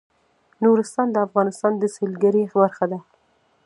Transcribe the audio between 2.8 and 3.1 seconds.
ده.